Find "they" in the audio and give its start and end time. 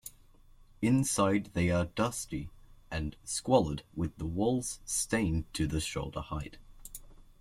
1.53-1.69